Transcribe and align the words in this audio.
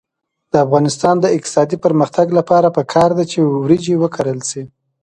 د 0.51 0.53
افغانستان 0.65 1.15
د 1.19 1.25
اقتصادي 1.35 1.77
پرمختګ 1.85 2.27
لپاره 2.39 2.67
پکار 2.77 3.09
ده 3.17 3.23
چې 3.31 3.39
وریجې 3.61 3.95
وکرل 3.99 4.39
شي. 4.49 4.63